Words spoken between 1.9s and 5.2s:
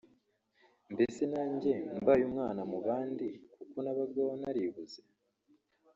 mbaye umwana mu bandi kuko nabagaho naribuze